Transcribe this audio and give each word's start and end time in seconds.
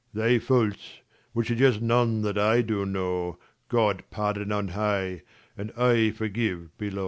235 0.15 0.15
Thy 0.15 0.39
faults, 0.43 0.97
which 1.31 1.51
are 1.51 1.55
just 1.55 1.79
none 1.79 2.23
that 2.23 2.35
I 2.35 2.63
do 2.63 2.87
know, 2.87 3.37
God 3.69 4.03
pardon 4.09 4.51
on 4.51 4.69
high, 4.69 5.21
and 5.55 5.71
I 5.77 6.09
forgive 6.09 6.75
below. 6.79 6.99